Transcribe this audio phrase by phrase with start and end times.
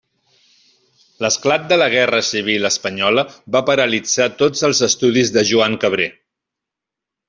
[1.25, 6.13] L'esclat de la Guerra Civil espanyola va paralitzar tots els estudis de Joan Cabré.